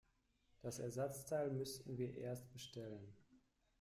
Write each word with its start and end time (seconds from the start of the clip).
Das 0.63 0.79
Ersatzteil 0.79 1.51
müssten 1.51 1.95
wir 1.95 2.17
erst 2.17 2.51
bestellen. 2.53 3.13